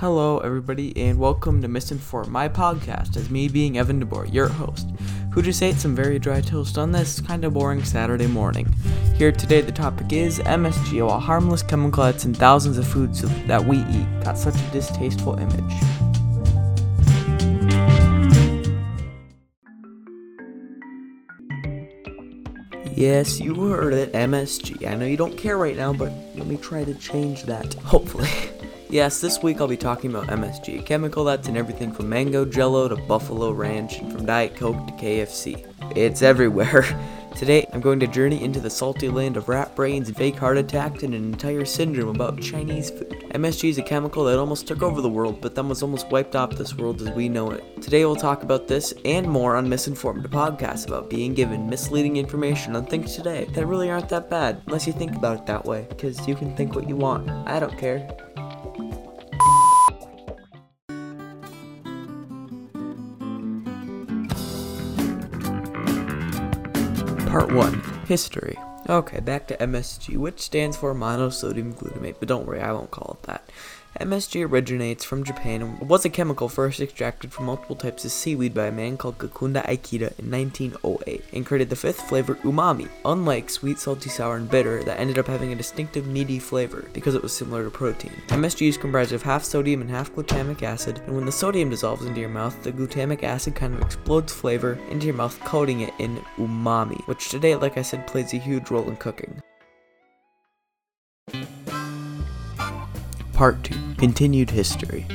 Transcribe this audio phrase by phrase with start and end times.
[0.00, 4.88] Hello, everybody, and welcome to Misinformed, my podcast, as me being Evan DeBoer, your host,
[5.30, 8.66] who just ate some very dry toast on this kind of boring Saturday morning.
[9.16, 13.62] Here today, the topic is MSG, a harmless chemical that's in thousands of foods that
[13.62, 14.24] we eat.
[14.24, 15.74] Got such a distasteful image.
[22.96, 24.88] Yes, you heard it, MSG.
[24.90, 27.74] I know you don't care right now, but let me try to change that.
[27.74, 28.30] Hopefully.
[28.90, 32.44] Yes, this week I'll be talking about MSG, a chemical that's in everything from mango
[32.44, 35.64] jello to buffalo ranch and from Diet Coke to KFC.
[35.96, 36.84] It's everywhere.
[37.36, 41.04] Today, I'm going to journey into the salty land of rat brains fake heart attacks
[41.04, 43.24] and an entire syndrome about Chinese food.
[43.30, 46.34] MSG is a chemical that almost took over the world, but then was almost wiped
[46.34, 47.80] off this world as we know it.
[47.80, 52.16] Today, we'll talk about this and more on Misinformed, a podcast about being given misleading
[52.16, 55.64] information on things today that really aren't that bad, unless you think about it that
[55.64, 57.30] way, because you can think what you want.
[57.30, 58.08] I don't care.
[67.30, 67.74] Part 1
[68.06, 68.58] History.
[68.88, 73.18] Okay, back to MSG, which stands for monosodium glutamate, but don't worry, I won't call
[73.19, 73.19] it.
[74.00, 78.54] MSG originates from Japan and was a chemical first extracted from multiple types of seaweed
[78.54, 83.50] by a man called Gakunda Ikeda in 1908 and created the fifth flavor umami, unlike
[83.50, 87.22] sweet, salty, sour, and bitter that ended up having a distinctive meaty flavor because it
[87.22, 88.12] was similar to protein.
[88.28, 92.06] MSG is comprised of half sodium and half glutamic acid, and when the sodium dissolves
[92.06, 95.92] into your mouth, the glutamic acid kind of explodes flavor into your mouth, coating it
[95.98, 99.42] in umami, which today, like I said, plays a huge role in cooking.
[103.40, 105.06] Part 2 Continued History.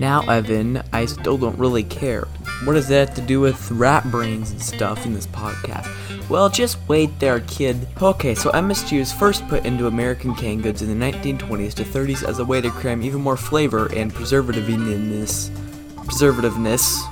[0.00, 2.22] Now, Evan, I still don't really care.
[2.64, 5.88] What does that have to do with rat brains and stuff in this podcast?
[6.28, 7.86] Well, just wait there, kid.
[8.02, 12.28] Okay, so MSG was first put into American canned goods in the 1920s to 30s
[12.28, 15.50] as a way to cram even more flavor and preservativeness.
[15.94, 17.04] Preservativeness,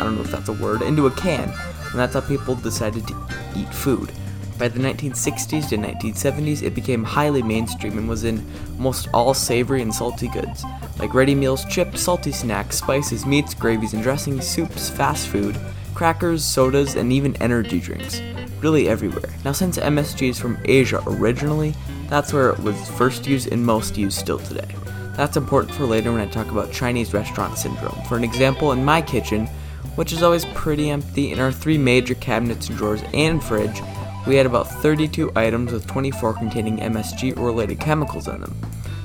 [0.00, 1.52] I don't know if that's a word, into a can.
[1.90, 3.14] And that's how people decided to
[3.54, 4.10] eat food.
[4.58, 8.44] By the 1960s to 1970s, it became highly mainstream and was in
[8.76, 10.64] almost all savory and salty goods,
[10.98, 15.56] like ready meals, chips, salty snacks, spices, meats, gravies, and dressings, soups, fast food,
[15.94, 18.20] crackers, sodas, and even energy drinks.
[18.60, 19.30] Really everywhere.
[19.44, 21.72] Now, since MSG is from Asia originally,
[22.08, 24.74] that's where it was first used and most used still today.
[25.14, 28.02] That's important for later when I talk about Chinese restaurant syndrome.
[28.08, 29.46] For an example, in my kitchen,
[29.94, 33.80] which is always pretty empty, in our three major cabinets and drawers and fridge,
[34.26, 38.56] we had about 32 items with 24 containing MSG or related chemicals in them.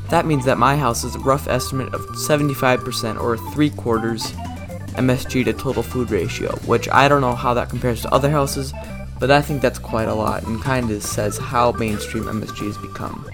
[0.09, 4.31] That means that my house is a rough estimate of 75% or 3 quarters
[4.93, 8.73] MSG to total food ratio, which I don't know how that compares to other houses,
[9.19, 12.77] but I think that's quite a lot and kind of says how mainstream MSG has
[12.77, 13.27] become.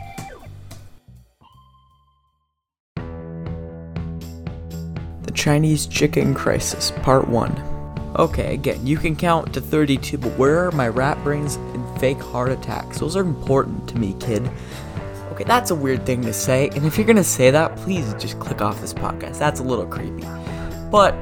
[5.23, 7.78] The Chinese Chicken Crisis, Part 1.
[8.15, 12.19] Okay, again, you can count to 32, but where are my rat brains and fake
[12.19, 12.99] heart attacks?
[12.99, 14.49] Those are important to me, kid.
[15.31, 18.39] Okay, that's a weird thing to say, and if you're gonna say that, please just
[18.39, 19.37] click off this podcast.
[19.37, 20.27] That's a little creepy.
[20.91, 21.13] But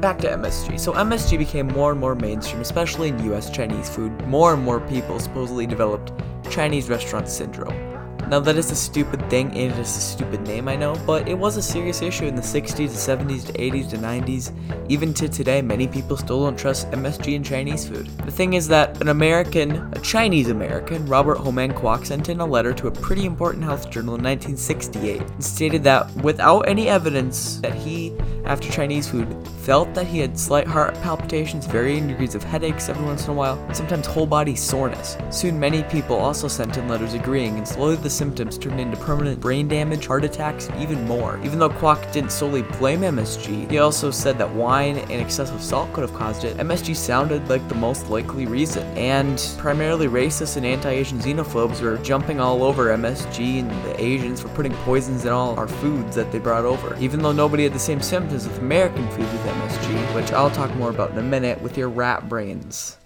[0.00, 0.80] back to MSG.
[0.80, 4.12] So MSG became more and more mainstream, especially in US Chinese food.
[4.26, 6.12] More and more people supposedly developed
[6.50, 7.91] Chinese restaurant syndrome.
[8.32, 11.28] Now that is a stupid thing and it is a stupid name, I know, but
[11.28, 14.90] it was a serious issue in the 60s to 70s to 80s to 90s.
[14.90, 18.06] Even to today, many people still don't trust MSG in Chinese food.
[18.24, 22.40] The thing is that an American, a Chinese American, Robert Ho Man Kwok sent in
[22.40, 26.88] a letter to a pretty important health journal in 1968 and stated that without any
[26.88, 29.28] evidence that he, after Chinese food,
[29.62, 33.34] felt that he had slight heart palpitations, varying degrees of headaches every once in a
[33.34, 35.16] while, and sometimes whole body soreness.
[35.30, 39.40] Soon many people also sent in letters agreeing, and slowly the symptoms turned into permanent
[39.40, 41.38] brain damage, heart attacks, and even more.
[41.44, 45.92] Even though Kwok didn't solely blame MSG, he also said that wine and excessive salt
[45.92, 46.56] could have caused it.
[46.56, 52.40] MSG sounded like the most likely reason, and primarily racist and anti-Asian xenophobes were jumping
[52.40, 56.38] all over MSG and the Asians for putting poisons in all our foods that they
[56.38, 56.96] brought over.
[56.98, 60.74] Even though nobody had the same symptoms with American food with MSG, which I'll talk
[60.76, 62.96] more about in a minute with your rat brains.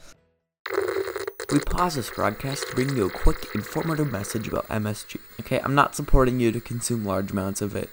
[1.51, 5.19] We pause this broadcast to bring you a quick, informative message about MSG.
[5.41, 7.91] Okay, I'm not supporting you to consume large amounts of it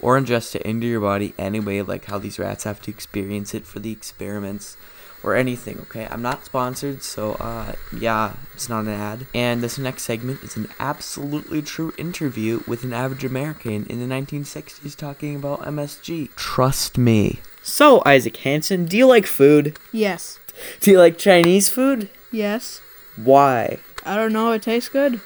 [0.00, 3.66] or ingest it into your body anyway, like how these rats have to experience it
[3.66, 4.78] for the experiments
[5.22, 6.06] or anything, okay?
[6.10, 9.26] I'm not sponsored, so uh yeah, it's not an ad.
[9.34, 14.14] And this next segment is an absolutely true interview with an average American in the
[14.14, 16.34] 1960s talking about MSG.
[16.36, 17.40] Trust me.
[17.62, 19.78] So, Isaac Hansen, do you like food?
[19.92, 20.40] Yes.
[20.80, 22.10] Do you like Chinese food?
[22.32, 22.80] Yes.
[23.16, 23.78] Why?
[24.04, 24.50] I don't know.
[24.52, 25.20] It tastes good.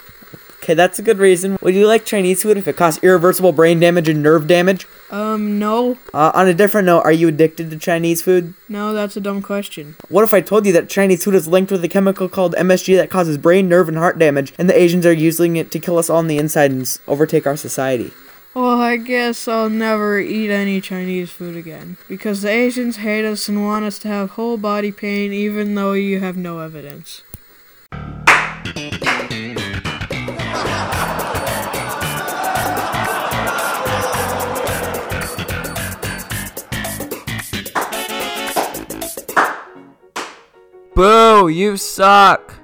[0.67, 1.59] Okay, that's a good reason.
[1.63, 4.85] Would you like Chinese food if it caused irreversible brain damage and nerve damage?
[5.13, 5.97] Um, no.
[6.13, 8.53] Uh, on a different note, are you addicted to Chinese food?
[8.69, 9.95] No, that's a dumb question.
[10.09, 12.97] What if I told you that Chinese food is linked with a chemical called MSG
[12.97, 15.99] that causes brain, nerve, and heart damage, and the Asians are using it to kill
[15.99, 18.11] us all on the inside and overtake our society?
[18.53, 21.97] Well, I guess I'll never eat any Chinese food again.
[22.09, 25.93] Because the Asians hate us and want us to have whole body pain even though
[25.93, 27.23] you have no evidence.
[41.49, 42.55] You suck!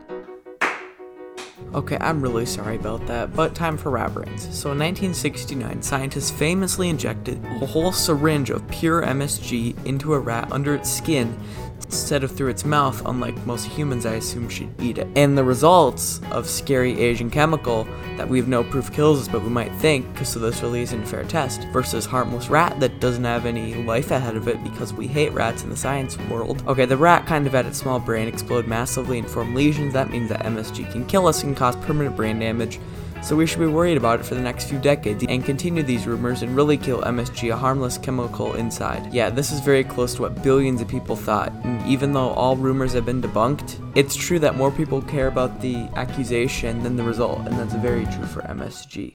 [1.74, 4.42] Okay, I'm really sorry about that, but time for rat brains.
[4.42, 10.52] So in 1969, scientists famously injected a whole syringe of pure MSG into a rat
[10.52, 11.34] under its skin
[11.92, 15.06] instead of through its mouth, unlike most humans I assume should eat it.
[15.14, 17.86] And the results of scary Asian chemical
[18.16, 20.80] that we have no proof kills us, but we might think, because so this really
[20.80, 24.64] isn't a fair test, versus harmless rat that doesn't have any life ahead of it
[24.64, 26.62] because we hate rats in the science world.
[26.66, 29.92] Okay, the rat kind of had its small brain explode massively and form lesions.
[29.92, 32.80] That means that MSG can kill us and cause permanent brain damage.
[33.22, 36.08] So we should be worried about it for the next few decades and continue these
[36.08, 39.14] rumors and really kill MSG, a harmless chemical inside.
[39.14, 41.52] Yeah, this is very close to what billions of people thought.
[41.62, 45.60] And even though all rumors have been debunked, it's true that more people care about
[45.60, 49.14] the accusation than the result, and that's very true for MSG.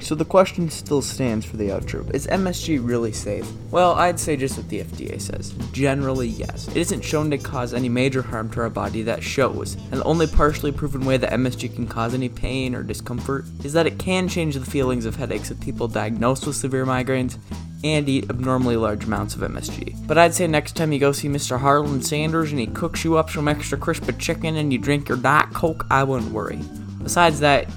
[0.00, 2.12] So the question still stands for the outro.
[2.14, 3.46] Is MSG really safe?
[3.70, 5.50] Well, I'd say just what the FDA says.
[5.72, 6.68] Generally, yes.
[6.68, 10.04] It isn't shown to cause any major harm to our body that shows, and the
[10.04, 13.98] only partially proven way that MSG can cause any pain or discomfort is that it
[13.98, 17.38] can change the feelings of headaches of people diagnosed with severe migraines
[17.82, 20.06] and eat abnormally large amounts of MSG.
[20.06, 21.58] But I'd say next time you go see Mr.
[21.58, 25.18] Harlan Sanders and he cooks you up some extra crispy chicken and you drink your
[25.18, 26.60] Diet Coke, I wouldn't worry.
[27.02, 27.68] Besides that,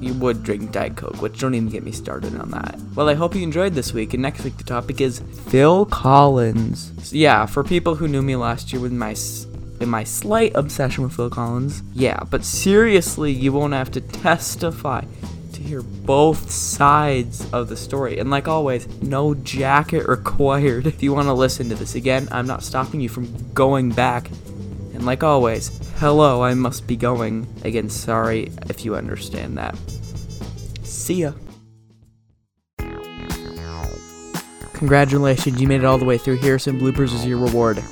[0.00, 2.78] you would drink Diet Coke, which don't even get me started on that.
[2.94, 6.92] Well, I hope you enjoyed this week, and next week the topic is Phil Collins.
[7.02, 9.14] So, yeah, for people who knew me last year with my
[9.80, 15.04] in my slight obsession with Phil Collins, yeah, but seriously, you won't have to testify
[15.52, 18.18] to hear both sides of the story.
[18.18, 20.86] And like always, no jacket required.
[20.90, 24.30] If you want to listen to this again, I'm not stopping you from going back.
[25.00, 27.46] And like always, hello, I must be going.
[27.64, 29.74] Again, sorry if you understand that.
[30.82, 31.32] See ya.
[34.74, 36.36] Congratulations, you made it all the way through.
[36.36, 37.78] Here some bloopers as your reward.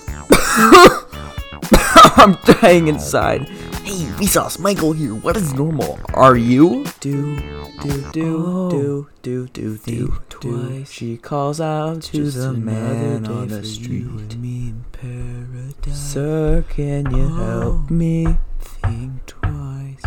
[2.19, 3.49] I'm dying inside.
[3.89, 5.15] Hey, Vsauce, Michael here.
[5.15, 5.99] What is normal?
[6.13, 6.85] Are you?
[7.01, 7.37] Do,
[7.81, 10.39] do, do, Oh, do, do, do, do, think do.
[10.69, 10.91] twice.
[10.93, 14.05] She calls out to Just the man on the street.
[14.05, 15.99] and me in paradise.
[15.99, 17.35] Sir, can you oh.
[17.37, 17.95] help Oh.
[17.95, 18.37] me?
[18.61, 20.03] Think twice.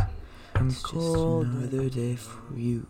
[0.54, 2.86] I'm It's just another day for you